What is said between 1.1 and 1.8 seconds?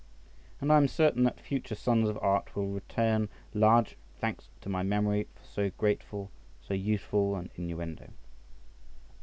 that future